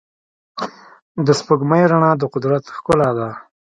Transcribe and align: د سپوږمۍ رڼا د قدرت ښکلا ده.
د 1.25 1.27
سپوږمۍ 1.39 1.83
رڼا 1.91 2.11
د 2.17 2.23
قدرت 2.33 2.63
ښکلا 2.75 3.09
ده. 3.17 3.29